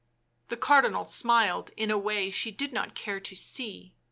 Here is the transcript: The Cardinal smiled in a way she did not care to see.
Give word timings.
The 0.47 0.57
Cardinal 0.57 1.05
smiled 1.05 1.69
in 1.77 1.91
a 1.91 1.97
way 1.99 2.31
she 2.31 2.49
did 2.49 2.73
not 2.73 2.95
care 2.95 3.19
to 3.19 3.35
see. 3.35 3.93